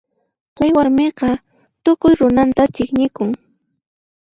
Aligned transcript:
Chay 0.55 0.71
warmiqa 0.75 1.29
tukuy 1.83 2.13
runatan 2.19 2.69
chiqnikun. 2.75 3.31